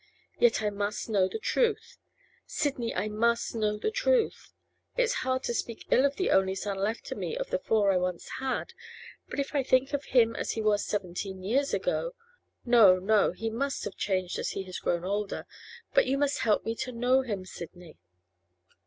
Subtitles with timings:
[0.39, 4.51] Yet I must know the truth—Sidney, I must know the truth.
[4.97, 7.59] It's hard to speak ill of the only son left to me out of the
[7.59, 8.73] four I once had,
[9.29, 13.83] but if I think of him as he was seventeen years ago—no, no, he must
[13.83, 15.45] have changed as he has grown older.
[15.93, 17.99] But you must help me to know him, Sidney.